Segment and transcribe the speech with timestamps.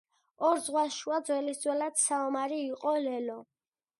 [0.45, 3.39] ორ ზღას შუა ძველისძველად საომარი იყო ლელო